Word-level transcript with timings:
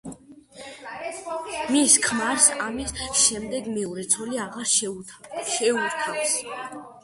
მის 1.75 1.97
ქმარს 2.07 2.49
ამის 2.69 2.95
შემდეგ 3.27 3.69
მეორე 3.77 4.09
ცოლი 4.17 4.43
აღარ 4.49 4.73
შეურთავს. 4.75 6.39